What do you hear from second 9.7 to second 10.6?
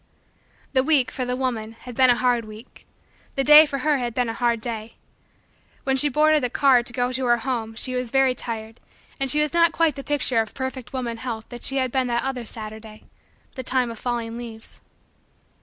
quite the picture of